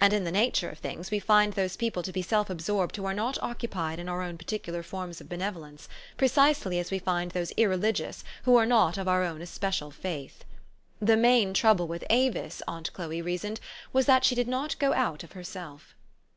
And, 0.00 0.12
in 0.12 0.24
the 0.24 0.32
nature 0.32 0.68
of 0.68 0.80
things, 0.80 1.12
we 1.12 1.20
find 1.20 1.52
those 1.52 1.76
people 1.76 2.02
to 2.02 2.10
be 2.10 2.22
self 2.22 2.50
absorbed 2.50 2.96
who 2.96 3.04
are 3.04 3.14
not 3.14 3.40
occupied 3.40 4.00
in 4.00 4.08
our 4.08 4.20
own 4.20 4.36
particular 4.36 4.82
forms 4.82 5.20
of 5.20 5.28
benevolence, 5.28 5.88
precisely 6.16 6.80
as 6.80 6.90
we 6.90 6.98
find 6.98 7.30
those 7.30 7.52
irreligious 7.56 8.24
who 8.42 8.56
are 8.56 8.66
not 8.66 8.98
of 8.98 9.06
our 9.06 9.22
own 9.22 9.40
especial 9.40 9.92
faith. 9.92 10.44
The 11.00 11.16
main 11.16 11.54
trouble 11.54 11.86
with 11.86 12.02
Avis, 12.10 12.62
aunt 12.66 12.92
Chloe 12.94 13.22
reasoned, 13.22 13.60
was, 13.92 14.06
that 14.06 14.24
she 14.24 14.34
did 14.34 14.48
not 14.48 14.76
go 14.80 14.92
out 14.92 15.22
of 15.22 15.30
her 15.38 15.44
self. 15.44 15.94